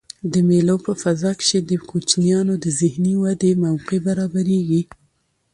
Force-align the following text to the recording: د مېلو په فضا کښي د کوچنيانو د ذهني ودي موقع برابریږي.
د 0.33 0.33
مېلو 0.47 0.75
په 0.85 0.91
فضا 1.01 1.31
کښي 1.39 1.59
د 1.63 1.71
کوچنيانو 1.89 2.53
د 2.63 2.65
ذهني 2.79 3.13
ودي 3.23 3.51
موقع 3.63 3.97
برابریږي. 4.07 4.83